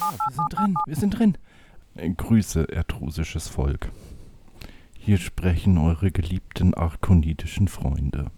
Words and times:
Ja, 0.00 0.14
wir 0.26 0.34
sind 0.34 0.52
drin, 0.52 0.74
wir 0.86 0.96
sind 0.96 1.18
drin. 1.18 1.38
Äh, 1.94 2.10
Grüße, 2.10 2.68
ertrusisches 2.68 3.48
Volk. 3.48 3.90
Hier 4.98 5.18
sprechen 5.18 5.78
eure 5.78 6.10
geliebten 6.10 6.74
arkonidischen 6.74 7.68
Freunde. 7.68 8.30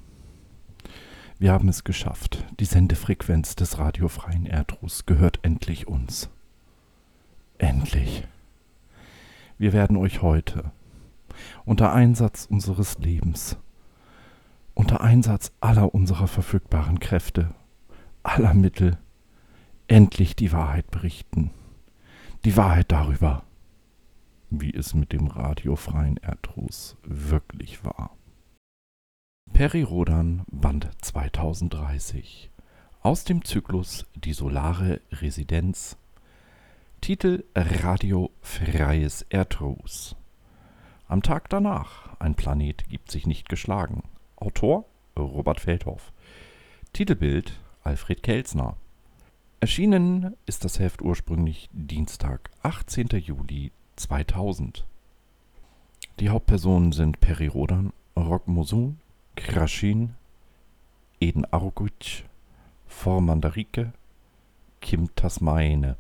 Wir 1.38 1.52
haben 1.52 1.68
es 1.68 1.84
geschafft. 1.84 2.44
Die 2.60 2.64
Sendefrequenz 2.64 3.56
des 3.56 3.78
radiofreien 3.78 4.46
Erdrus 4.46 5.06
gehört 5.06 5.38
endlich 5.42 5.88
uns. 5.88 6.28
Endlich. 7.58 8.24
Wir 9.58 9.72
werden 9.72 9.96
euch 9.96 10.22
heute, 10.22 10.70
unter 11.64 11.92
Einsatz 11.92 12.46
unseres 12.50 12.98
Lebens, 12.98 13.56
unter 14.74 15.00
Einsatz 15.00 15.52
aller 15.60 15.94
unserer 15.94 16.28
verfügbaren 16.28 17.00
Kräfte, 17.00 17.54
aller 18.22 18.54
Mittel, 18.54 18.98
endlich 19.90 20.36
die 20.36 20.52
Wahrheit 20.52 20.90
berichten. 20.92 21.50
Die 22.44 22.56
Wahrheit 22.56 22.92
darüber, 22.92 23.42
wie 24.48 24.72
es 24.72 24.94
mit 24.94 25.12
dem 25.12 25.26
radiofreien 25.26 26.16
Erdrus 26.18 26.96
wirklich 27.02 27.84
war. 27.84 28.16
Perirodan 29.52 30.44
Band 30.46 30.88
2030 31.02 32.50
aus 33.02 33.24
dem 33.24 33.44
Zyklus 33.44 34.06
Die 34.14 34.32
Solare 34.32 35.00
Residenz. 35.10 35.96
Titel 37.00 37.44
Radio 37.56 38.30
Freies 38.42 39.22
Erdrus 39.28 40.14
Am 41.08 41.20
Tag 41.22 41.48
danach 41.48 42.16
Ein 42.20 42.36
Planet 42.36 42.88
gibt 42.88 43.10
sich 43.10 43.26
nicht 43.26 43.48
geschlagen. 43.48 44.04
Autor 44.36 44.84
Robert 45.18 45.58
Feldhoff. 45.58 46.12
Titelbild 46.92 47.58
Alfred 47.82 48.22
Kelsner 48.22 48.76
Erschienen 49.62 50.38
ist 50.46 50.64
das 50.64 50.78
Heft 50.78 51.02
ursprünglich 51.02 51.68
Dienstag, 51.74 52.50
18. 52.62 53.08
Juli 53.18 53.72
2000. 53.96 54.86
Die 56.18 56.30
Hauptpersonen 56.30 56.92
sind 56.92 57.20
Peri 57.20 57.48
Rodan, 57.48 57.92
Rock 58.16 58.48
Mosun, 58.48 59.00
Krashin, 59.36 60.14
Eden 61.20 61.44
Arguc, 61.44 62.24
Formandarike, 62.86 63.92
Kim 64.80 65.14
Tasmaene. 65.14 65.98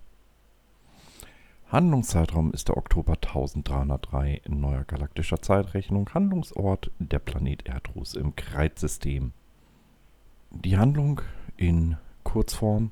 Handlungszeitraum 1.68 2.54
ist 2.54 2.68
der 2.68 2.78
Oktober 2.78 3.12
1303 3.12 4.40
in 4.42 4.60
neuer 4.60 4.84
galaktischer 4.84 5.42
Zeitrechnung. 5.42 6.08
Handlungsort 6.14 6.90
der 6.98 7.18
Planet 7.18 7.66
Erdrus 7.66 8.14
im 8.14 8.34
Kreissystem. 8.36 9.32
Die 10.48 10.78
Handlung 10.78 11.20
in 11.58 11.98
Kurzform 12.24 12.90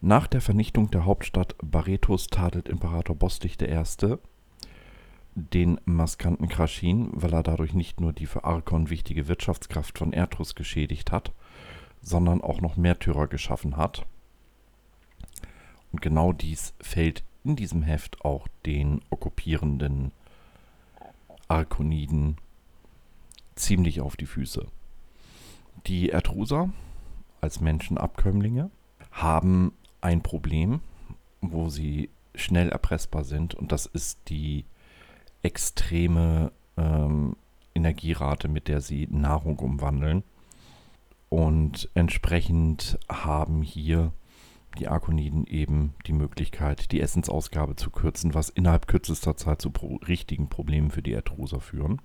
nach 0.00 0.26
der 0.28 0.40
Vernichtung 0.40 0.90
der 0.90 1.04
Hauptstadt 1.04 1.56
Barretos 1.62 2.28
tadelt 2.28 2.68
Imperator 2.68 3.16
Bostich 3.16 3.60
I. 3.60 3.82
den 5.34 5.80
maskanten 5.84 6.48
Kraschin, 6.48 7.10
weil 7.12 7.34
er 7.34 7.42
dadurch 7.42 7.74
nicht 7.74 8.00
nur 8.00 8.12
die 8.12 8.26
für 8.26 8.44
Arkon 8.44 8.90
wichtige 8.90 9.26
Wirtschaftskraft 9.26 9.98
von 9.98 10.12
Erdrus 10.12 10.54
geschädigt 10.54 11.10
hat, 11.10 11.32
sondern 12.00 12.42
auch 12.42 12.60
noch 12.60 12.76
Märtyrer 12.76 13.26
geschaffen 13.26 13.76
hat. 13.76 14.06
Und 15.90 16.00
genau 16.00 16.32
dies 16.32 16.74
fällt 16.80 17.24
in 17.44 17.56
diesem 17.56 17.82
Heft 17.82 18.24
auch 18.24 18.46
den 18.66 19.00
okkupierenden 19.10 20.12
Arkoniden 21.48 22.36
ziemlich 23.56 24.00
auf 24.00 24.16
die 24.16 24.26
Füße. 24.26 24.66
Die 25.86 26.10
Erdruser 26.10 26.70
als 27.40 27.60
Menschenabkömmlinge 27.60 28.70
haben 29.10 29.72
ein 30.00 30.22
Problem, 30.22 30.80
wo 31.40 31.68
sie 31.68 32.10
schnell 32.34 32.68
erpressbar 32.68 33.24
sind 33.24 33.54
und 33.54 33.72
das 33.72 33.86
ist 33.86 34.18
die 34.28 34.64
extreme 35.42 36.52
ähm, 36.76 37.36
Energierate, 37.74 38.48
mit 38.48 38.68
der 38.68 38.80
sie 38.80 39.06
Nahrung 39.10 39.58
umwandeln. 39.58 40.22
Und 41.28 41.90
entsprechend 41.94 42.98
haben 43.08 43.62
hier 43.62 44.12
die 44.78 44.88
Arkoniden 44.88 45.46
eben 45.46 45.94
die 46.06 46.12
Möglichkeit, 46.12 46.92
die 46.92 47.00
Essensausgabe 47.00 47.76
zu 47.76 47.90
kürzen, 47.90 48.34
was 48.34 48.48
innerhalb 48.48 48.86
kürzester 48.86 49.36
Zeit 49.36 49.60
zu 49.60 49.70
pro 49.70 49.96
richtigen 49.96 50.48
Problemen 50.48 50.90
für 50.90 51.02
die 51.02 51.12
Erdruser 51.12 51.60
führen. 51.60 52.00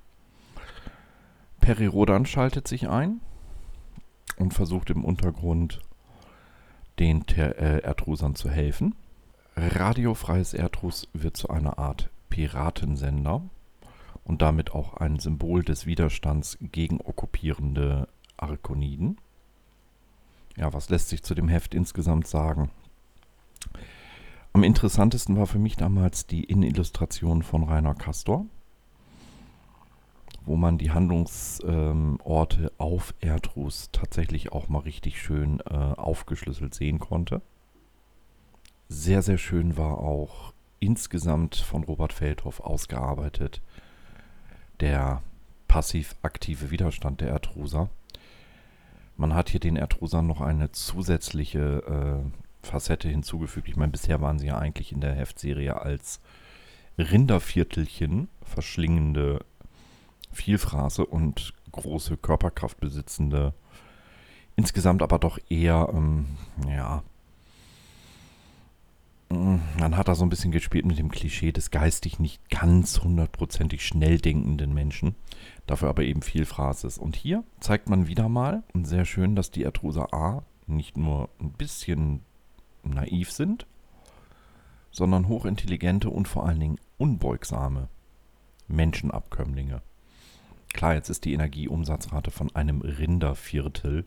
Perirodan 1.59 2.25
schaltet 2.25 2.67
sich 2.67 2.89
ein 2.89 3.21
und 4.37 4.53
versucht 4.53 4.89
im 4.89 5.05
Untergrund 5.05 5.81
den 6.99 7.25
Ter 7.25 7.57
äh, 7.57 7.79
Erdrusern 7.79 8.35
zu 8.35 8.49
helfen. 8.49 8.95
Radiofreies 9.55 10.53
Erdrus 10.53 11.07
wird 11.13 11.37
zu 11.37 11.49
einer 11.49 11.77
Art 11.77 12.09
Piratensender 12.29 13.43
und 14.23 14.41
damit 14.41 14.71
auch 14.71 14.95
ein 14.95 15.19
Symbol 15.19 15.63
des 15.63 15.85
Widerstands 15.85 16.57
gegen 16.61 17.01
okkupierende 17.01 18.07
Arkoniden. 18.37 19.17
Ja, 20.57 20.73
was 20.73 20.89
lässt 20.89 21.09
sich 21.09 21.23
zu 21.23 21.35
dem 21.35 21.47
Heft 21.47 21.73
insgesamt 21.73 22.27
sagen? 22.27 22.71
Am 24.53 24.63
interessantesten 24.63 25.35
war 25.35 25.47
für 25.47 25.59
mich 25.59 25.77
damals 25.77 26.27
die 26.27 26.43
Innenillustration 26.43 27.41
von 27.41 27.63
Rainer 27.63 27.95
Castor 27.95 28.45
wo 30.45 30.55
man 30.55 30.77
die 30.77 30.91
Handlungsorte 30.91 32.61
ähm, 32.63 32.69
auf 32.77 33.13
Erdrus 33.19 33.89
tatsächlich 33.91 34.51
auch 34.51 34.67
mal 34.67 34.79
richtig 34.79 35.21
schön 35.21 35.61
äh, 35.61 35.73
aufgeschlüsselt 35.73 36.73
sehen 36.73 36.99
konnte. 36.99 37.41
Sehr, 38.89 39.21
sehr 39.21 39.37
schön 39.37 39.77
war 39.77 39.99
auch 39.99 40.53
insgesamt 40.79 41.55
von 41.55 41.83
Robert 41.83 42.13
Feldhoff 42.13 42.59
ausgearbeitet 42.59 43.61
der 44.79 45.21
passiv-aktive 45.67 46.71
Widerstand 46.71 47.21
der 47.21 47.29
Erdruser. 47.29 47.89
Man 49.15 49.33
hat 49.33 49.49
hier 49.49 49.59
den 49.59 49.75
Erdrusern 49.75 50.27
noch 50.27 50.41
eine 50.41 50.71
zusätzliche 50.71 52.23
äh, 52.23 52.67
Facette 52.67 53.07
hinzugefügt. 53.07 53.69
Ich 53.69 53.75
meine, 53.75 53.91
bisher 53.91 54.21
waren 54.21 54.39
sie 54.39 54.47
ja 54.47 54.57
eigentlich 54.57 54.91
in 54.91 55.01
der 55.01 55.13
Heftserie 55.13 55.81
als 55.81 56.19
Rinderviertelchen 56.97 58.27
verschlingende 58.43 59.45
Vielfraße 60.33 61.05
und 61.05 61.53
große 61.71 62.17
Körperkraft 62.17 62.79
besitzende, 62.79 63.53
insgesamt 64.55 65.01
aber 65.01 65.19
doch 65.19 65.39
eher, 65.49 65.89
ähm, 65.93 66.25
ja, 66.67 67.03
mm, 69.29 69.57
man 69.79 69.97
hat 69.97 70.07
da 70.07 70.15
so 70.15 70.23
ein 70.23 70.29
bisschen 70.29 70.51
gespielt 70.51 70.85
mit 70.85 70.99
dem 70.99 71.09
Klischee 71.09 71.51
des 71.51 71.71
geistig 71.71 72.19
nicht 72.19 72.49
ganz 72.49 73.01
hundertprozentig 73.01 73.85
schnell 73.85 74.19
denkenden 74.19 74.73
Menschen, 74.73 75.15
dafür 75.65 75.89
aber 75.89 76.03
eben 76.03 76.21
viel 76.21 76.45
Phrases. 76.45 76.97
Und 76.97 77.15
hier 77.15 77.43
zeigt 77.59 77.89
man 77.89 78.07
wieder 78.07 78.29
mal, 78.29 78.63
und 78.73 78.85
sehr 78.85 79.05
schön, 79.05 79.35
dass 79.35 79.51
die 79.51 79.63
Ertruser 79.63 80.13
A 80.13 80.43
nicht 80.67 80.97
nur 80.97 81.29
ein 81.39 81.51
bisschen 81.51 82.21
naiv 82.83 83.31
sind, 83.31 83.65
sondern 84.91 85.27
hochintelligente 85.27 86.09
und 86.09 86.27
vor 86.27 86.45
allen 86.45 86.59
Dingen 86.59 86.79
unbeugsame 86.97 87.89
Menschenabkömmlinge. 88.67 89.81
Klar, 90.73 90.95
jetzt 90.95 91.09
ist 91.09 91.25
die 91.25 91.33
Energieumsatzrate 91.33 92.31
von 92.31 92.53
einem 92.55 92.81
Rinderviertel 92.81 94.05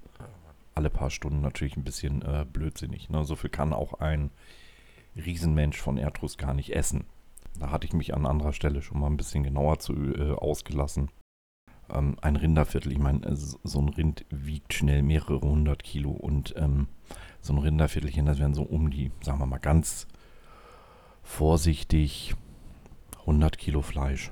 alle 0.77 0.91
paar 0.91 1.11
Stunden 1.11 1.41
natürlich 1.41 1.77
ein 1.77 1.85
bisschen 1.85 2.23
äh, 2.23 2.45
blödsinnig. 2.45 3.09
Ne? 3.09 3.25
So 3.25 3.35
viel 3.35 3.51
kann 3.51 3.73
auch 3.73 3.95
ein 3.95 4.31
Riesenmensch 5.17 5.79
von 5.79 5.97
Erdrus 5.97 6.37
gar 6.37 6.53
nicht 6.53 6.75
essen. 6.75 7.05
Da 7.59 7.71
hatte 7.71 7.87
ich 7.87 7.95
mich 7.95 8.15
an 8.15 8.27
anderer 8.27 8.53
Stelle 8.53 8.83
schon 8.83 9.01
mal 9.01 9.07
ein 9.07 9.17
bisschen 9.17 9.43
genauer 9.43 9.79
zu 9.79 9.95
äh, 9.95 10.33
ausgelassen. 10.33 11.11
Ähm, 11.89 12.17
ein 12.21 12.37
Rinderviertel, 12.37 12.93
ich 12.93 12.99
meine, 12.99 13.25
äh, 13.27 13.35
so 13.35 13.81
ein 13.81 13.89
Rind 13.89 14.27
wiegt 14.29 14.75
schnell 14.75 15.03
mehrere 15.03 15.41
hundert 15.41 15.83
Kilo 15.83 16.11
und 16.11 16.55
ähm, 16.59 16.89
so 17.41 17.55
ein 17.55 17.59
Rinderviertelchen, 17.59 18.27
das 18.27 18.39
wären 18.39 18.55
so 18.55 18.65
um 18.65 18.91
die, 18.91 19.13
sagen 19.23 19.39
wir 19.39 19.47
mal 19.47 19.59
ganz 19.59 20.07
vorsichtig, 21.23 22.35
100 23.21 23.57
Kilo 23.57 23.83
Fleisch. 23.83 24.31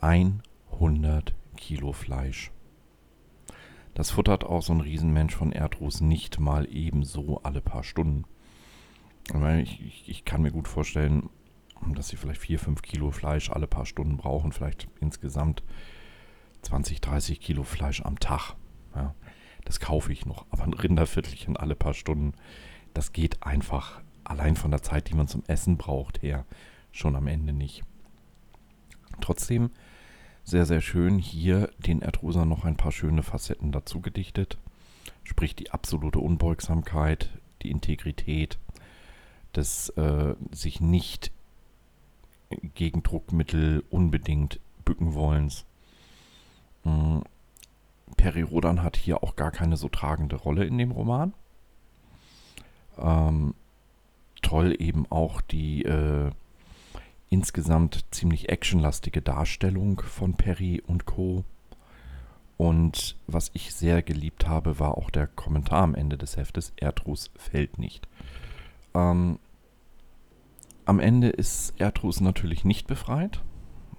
Ein 0.00 0.42
100 0.76 1.34
Kilo 1.56 1.92
Fleisch. 1.92 2.52
Das 3.94 4.10
futtert 4.10 4.44
auch 4.44 4.60
so 4.62 4.74
ein 4.74 4.80
Riesenmensch 4.80 5.34
von 5.34 5.52
Erdrus 5.52 6.02
nicht 6.02 6.38
mal 6.38 6.68
ebenso 6.70 7.40
alle 7.42 7.62
paar 7.62 7.82
Stunden. 7.82 8.24
Ich, 9.62 9.80
ich, 9.80 10.08
ich, 10.08 10.24
kann 10.24 10.42
mir 10.42 10.52
gut 10.52 10.68
vorstellen, 10.68 11.30
dass 11.94 12.08
sie 12.08 12.16
vielleicht 12.16 12.40
4, 12.40 12.58
5 12.58 12.82
Kilo 12.82 13.10
Fleisch 13.10 13.50
alle 13.50 13.66
paar 13.66 13.86
Stunden 13.86 14.18
brauchen, 14.18 14.52
vielleicht 14.52 14.86
insgesamt 15.00 15.62
20, 16.62 17.00
30 17.00 17.40
Kilo 17.40 17.62
Fleisch 17.62 18.02
am 18.02 18.20
Tag. 18.20 18.54
Ja, 18.94 19.14
das 19.64 19.80
kaufe 19.80 20.12
ich 20.12 20.26
noch, 20.26 20.46
aber 20.50 20.64
ein 20.64 20.74
Rinderviertelchen 20.74 21.56
alle 21.56 21.74
paar 21.74 21.94
Stunden, 21.94 22.34
das 22.94 23.12
geht 23.12 23.42
einfach 23.42 24.02
allein 24.24 24.56
von 24.56 24.70
der 24.70 24.82
Zeit, 24.82 25.08
die 25.08 25.14
man 25.14 25.26
zum 25.26 25.42
Essen 25.46 25.76
braucht, 25.76 26.22
her 26.22 26.44
schon 26.92 27.16
am 27.16 27.26
Ende 27.26 27.52
nicht. 27.52 27.82
Trotzdem 29.20 29.70
sehr, 30.46 30.64
sehr 30.64 30.80
schön 30.80 31.18
hier 31.18 31.70
den 31.78 32.02
Erdruser 32.02 32.44
noch 32.44 32.64
ein 32.64 32.76
paar 32.76 32.92
schöne 32.92 33.24
Facetten 33.24 33.72
dazu 33.72 34.00
gedichtet. 34.00 34.58
Sprich 35.24 35.56
die 35.56 35.72
absolute 35.72 36.20
Unbeugsamkeit, 36.20 37.30
die 37.62 37.70
Integrität 37.72 38.56
des 39.56 39.88
äh, 39.90 40.36
sich 40.52 40.80
nicht 40.80 41.32
gegen 42.74 43.02
Druckmittel 43.02 43.82
unbedingt 43.90 44.60
bücken 44.84 45.14
wollens. 45.14 45.66
Mhm. 46.84 47.24
Peri 48.16 48.42
Rodan 48.42 48.84
hat 48.84 48.96
hier 48.96 49.24
auch 49.24 49.34
gar 49.34 49.50
keine 49.50 49.76
so 49.76 49.88
tragende 49.88 50.36
Rolle 50.36 50.64
in 50.64 50.78
dem 50.78 50.92
Roman. 50.92 51.34
Ähm, 52.96 53.54
toll 54.42 54.76
eben 54.78 55.10
auch 55.10 55.40
die 55.40 55.84
äh, 55.84 56.30
insgesamt 57.28 58.04
ziemlich 58.10 58.48
actionlastige 58.48 59.22
Darstellung 59.22 60.00
von 60.00 60.34
Perry 60.34 60.82
und 60.86 61.06
Co. 61.06 61.44
Und 62.56 63.16
was 63.26 63.50
ich 63.52 63.74
sehr 63.74 64.02
geliebt 64.02 64.46
habe, 64.48 64.78
war 64.78 64.96
auch 64.96 65.10
der 65.10 65.26
Kommentar 65.26 65.82
am 65.82 65.94
Ende 65.94 66.16
des 66.16 66.36
Heftes, 66.36 66.72
Erdrus 66.76 67.30
fällt 67.36 67.78
nicht. 67.78 68.08
Ähm, 68.94 69.38
am 70.86 71.00
Ende 71.00 71.28
ist 71.28 71.74
Erdrus 71.78 72.20
natürlich 72.20 72.64
nicht 72.64 72.86
befreit, 72.86 73.42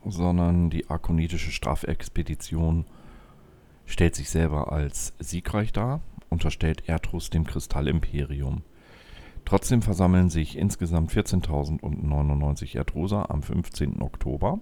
sondern 0.05 0.69
die 0.69 0.89
arkonitische 0.89 1.51
Strafexpedition 1.51 2.85
stellt 3.85 4.15
sich 4.15 4.29
selber 4.29 4.71
als 4.71 5.13
siegreich 5.19 5.71
dar, 5.73 6.01
unterstellt 6.29 6.83
Erdrus 6.87 7.29
dem 7.29 7.45
Kristallimperium. 7.45 8.63
Trotzdem 9.47 9.81
versammeln 9.81 10.29
sich 10.29 10.57
insgesamt 10.57 11.09
14.099 11.09 12.75
Erdruser 12.75 13.31
am 13.31 13.41
15. 13.41 14.01
Oktober 14.01 14.59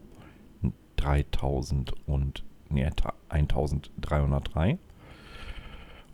3000 0.97 1.95
und, 2.05 2.43
nee, 2.69 2.87
1303 3.29 4.77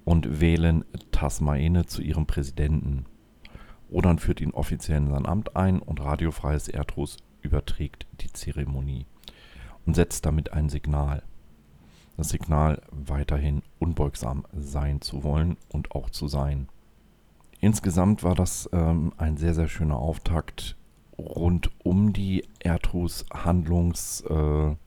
und 0.06 0.40
wählen 0.40 0.86
Tasmaene 1.12 1.86
zu 1.86 2.02
ihrem 2.02 2.26
Präsidenten. 2.28 3.08
Rodan 3.92 4.20
führt 4.20 4.40
ihn 4.40 4.52
offiziell 4.52 5.00
in 5.00 5.10
sein 5.10 5.26
Amt 5.26 5.58
ein 5.58 5.80
und 5.80 6.00
radiofreies 6.00 6.70
Erdrus 6.70 7.18
überträgt 7.42 8.08
die 8.22 8.32
Zeremonie 8.32 9.06
und 9.86 9.98
setzt 9.98 10.26
damit 10.26 10.54
ein 10.54 10.70
Signal. 10.70 11.24
Das 12.16 12.30
Signal, 12.30 12.82
weiterhin 12.90 13.64
unbeugsam 13.80 14.46
sein 14.54 15.02
zu 15.02 15.26
wollen 15.26 15.58
und 15.68 15.92
auch 15.92 16.10
zu 16.10 16.30
sein. 16.30 16.70
Insgesamt 17.62 18.24
war 18.24 18.34
das 18.34 18.68
ähm, 18.74 19.14
ein 19.18 19.38
sehr, 19.38 19.54
sehr 19.54 19.68
schöner 19.68 19.98
Auftakt 19.98 20.76
rund 21.18 21.70
um 21.84 22.12
die 22.12 22.44
Erdhus-Handlungsebene. 22.60 24.78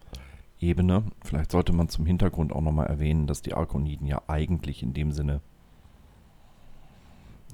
Äh, 0.61 1.03
Vielleicht 1.25 1.53
sollte 1.53 1.73
man 1.73 1.88
zum 1.88 2.05
Hintergrund 2.05 2.53
auch 2.53 2.61
nochmal 2.61 2.88
erwähnen, 2.88 3.29
dass 3.29 3.43
die 3.43 3.55
Arkoniden 3.55 4.09
ja 4.09 4.23
eigentlich 4.26 4.82
in 4.82 4.93
dem 4.93 5.12
Sinne 5.12 5.41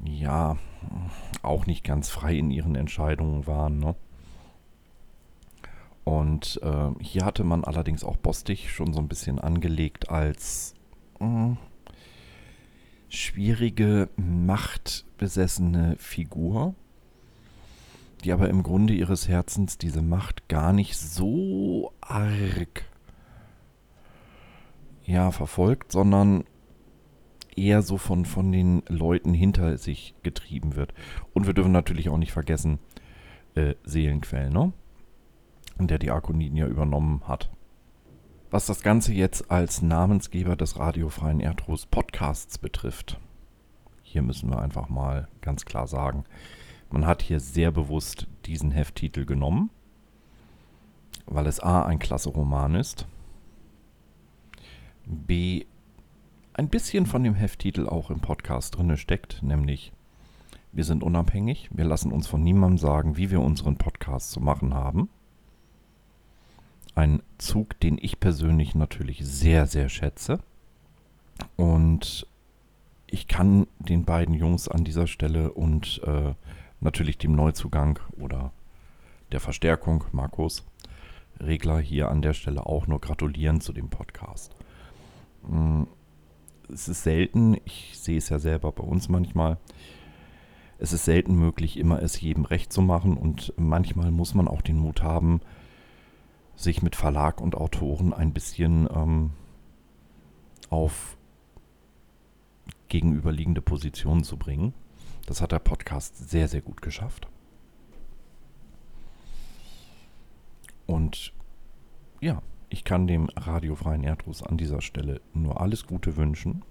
ja 0.03 0.57
auch 1.43 1.67
nicht 1.67 1.85
ganz 1.85 2.09
frei 2.09 2.37
in 2.37 2.51
ihren 2.51 2.75
Entscheidungen 2.75 3.47
waren. 3.47 3.79
Ne? 3.79 3.95
Und 6.05 6.59
äh, 6.63 6.93
hier 6.99 7.27
hatte 7.27 7.45
man 7.45 7.65
allerdings 7.65 8.05
auch 8.05 8.17
Bostig 8.17 8.73
schon 8.73 8.95
so 8.95 9.01
ein 9.01 9.09
bisschen 9.09 9.39
angelegt 9.39 10.09
als 10.09 10.75
mh, 11.19 11.59
schwierige, 13.11 14.09
machtbesessene 14.17 15.97
Figur, 15.99 16.75
die 18.25 18.33
aber 18.33 18.49
im 18.49 18.63
Grunde 18.63 18.95
ihres 18.95 19.29
Herzens 19.29 19.77
diese 19.77 20.03
Macht 20.03 20.49
gar 20.49 20.73
nicht 20.73 20.97
so 20.97 21.93
arg 22.01 22.85
ja, 25.05 25.33
verfolgt, 25.33 25.93
sondern 25.93 26.45
eher 27.57 27.83
so 27.83 27.99
von, 27.99 28.25
von 28.25 28.53
den 28.53 28.83
Leuten 28.89 29.35
hinter 29.35 29.77
sich 29.77 30.15
getrieben 30.23 30.77
wird. 30.77 30.95
Und 31.35 31.47
wir 31.47 31.55
dürfen 31.55 31.73
natürlich 31.73 32.09
auch 32.09 32.17
nicht 32.17 32.33
vergessen, 32.33 32.79
äh, 33.55 33.75
Seelenquell, 33.85 34.51
ne? 34.51 34.73
Der 35.79 35.99
die 35.99 36.11
Arkoniden 36.11 36.57
ja 36.57 36.67
übernommen 36.67 37.23
hat. 37.27 37.51
Was 38.53 38.67
das 38.67 38.83
Ganze 38.83 39.13
jetzt 39.13 39.49
als 39.49 39.81
Namensgeber 39.81 40.57
des 40.57 40.77
radiofreien 40.77 41.39
Erdros 41.39 41.87
Podcasts 41.87 42.59
betrifft, 42.59 43.21
hier 44.03 44.23
müssen 44.23 44.51
wir 44.51 44.61
einfach 44.61 44.89
mal 44.89 45.29
ganz 45.41 45.65
klar 45.65 45.87
sagen, 45.87 46.25
man 46.91 47.07
hat 47.07 47.23
hier 47.23 47.39
sehr 47.39 47.71
bewusst 47.71 48.27
diesen 48.47 48.73
Hefttitel 48.73 49.25
genommen, 49.25 49.71
weil 51.27 51.47
es 51.47 51.61
A 51.61 51.85
ein 51.85 52.01
klasse 52.01 52.31
Roman 52.31 52.75
ist, 52.75 53.07
B 55.07 55.67
ein 56.53 56.69
bisschen 56.69 57.07
von 57.07 57.23
dem 57.23 57.35
Hefttitel 57.35 57.87
auch 57.89 58.11
im 58.11 58.19
Podcast 58.19 58.77
drinne 58.77 58.97
steckt, 58.97 59.45
nämlich 59.45 59.93
wir 60.73 60.83
sind 60.83 61.05
unabhängig, 61.05 61.69
wir 61.73 61.85
lassen 61.85 62.11
uns 62.11 62.27
von 62.27 62.43
niemandem 62.43 62.79
sagen, 62.79 63.17
wie 63.17 63.31
wir 63.31 63.41
unseren 63.43 63.77
Podcast 63.77 64.33
zu 64.33 64.41
machen 64.41 64.75
haben. 64.75 65.09
Ein 66.95 67.23
Zug, 67.39 67.79
den 67.81 67.99
ich 68.01 68.21
persönlich 68.21 68.75
natürlich 68.75 69.21
sehr, 69.25 69.67
sehr 69.67 69.89
schätze. 69.89 70.41
Und 71.57 72.27
ich 73.07 73.29
kann 73.29 73.67
den 73.79 74.05
beiden 74.05 74.35
Jungs 74.35 74.69
an 74.69 74.85
dieser 74.85 75.07
Stelle 75.07 75.53
und 75.53 76.01
äh, 76.05 76.35
natürlich 76.81 77.19
dem 77.19 77.33
Neuzugang 77.33 77.99
oder 78.19 78.53
der 79.33 79.41
Verstärkung, 79.41 80.05
Markus 80.13 80.65
Regler, 81.41 81.81
hier 81.81 82.11
an 82.11 82.23
der 82.23 82.35
Stelle 82.35 82.67
auch 82.67 82.87
nur 82.87 83.01
gratulieren 83.01 83.61
zu 83.61 83.73
dem 83.73 83.89
Podcast. 83.89 84.55
Mm, 85.49 85.85
es 86.73 86.89
ist 86.89 87.03
selten, 87.03 87.57
ich 87.65 87.99
sehe 87.99 88.19
es 88.19 88.29
ja 88.29 88.39
selber 88.39 88.73
bei 88.73 88.85
uns 88.85 89.09
manchmal, 89.09 89.57
es 90.79 90.93
ist 90.93 91.05
selten 91.05 91.35
möglich, 91.35 91.79
immer 91.79 92.03
es 92.03 92.21
jedem 92.21 92.45
recht 92.45 92.73
zu 92.73 92.83
machen 92.83 93.17
und 93.17 93.53
manchmal 93.57 94.11
muss 94.11 94.35
man 94.35 94.49
auch 94.49 94.63
den 94.63 94.79
Mut 94.79 95.03
haben, 95.03 95.41
sich 96.61 96.83
mit 96.83 96.95
Verlag 96.95 97.41
und 97.41 97.55
Autoren 97.55 98.13
ein 98.13 98.35
bisschen 98.35 98.87
ähm, 98.95 99.31
auf 100.69 101.17
gegenüberliegende 102.89 103.63
Positionen 103.63 104.25
zu 104.25 104.37
bringen. 104.37 104.75
Das 105.25 105.41
hat 105.41 105.53
der 105.53 105.59
Podcast 105.59 106.29
sehr, 106.29 106.49
sehr 106.49 106.61
gut 106.61 106.83
geschafft. 106.83 107.29
Und 110.87 111.33
ja, 112.21 112.43
ich 112.69 112.85
kann 112.85 113.07
dem 113.07 113.31
radiofreien 113.37 114.05
Erdrus 114.05 114.43
an 114.43 114.59
dieser 114.59 114.83
Stelle 114.83 115.23
nur 115.33 115.61
alles 115.61 115.87
Gute 115.87 116.17
wünschen. 116.17 116.63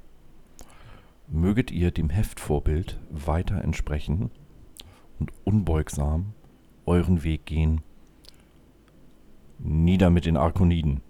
Möget 1.28 1.72
ihr 1.72 1.90
dem 1.90 2.10
Heftvorbild 2.10 3.00
weiter 3.10 3.64
entsprechen 3.64 4.30
und 5.20 5.32
unbeugsam 5.46 6.34
euren 6.86 7.24
Weg 7.24 7.46
gehen 7.46 7.82
Nieder 9.60 10.10
mit 10.10 10.26
den 10.26 10.38
Arkoniden. 10.38 11.02